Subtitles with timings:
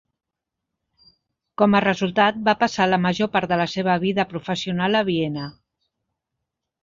[1.61, 5.45] Com a resultat, va passar la major part de la seva vida professional a Viena.